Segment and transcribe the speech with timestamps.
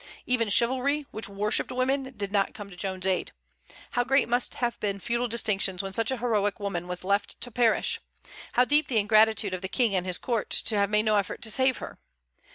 [0.25, 3.33] Even chivalry, which worshipped women, did not come to Joan's aid.
[3.91, 7.51] How great must have been feudal distinctions when such a heroic woman was left to
[7.51, 7.99] perish!
[8.53, 11.43] How deep the ingratitude of the King and his court, to have made no effort
[11.43, 11.99] to save her!